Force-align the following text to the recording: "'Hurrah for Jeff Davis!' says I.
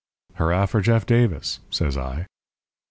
"'Hurrah 0.33 0.65
for 0.65 0.81
Jeff 0.81 1.05
Davis!' 1.05 1.59
says 1.69 1.95
I. 1.95 2.25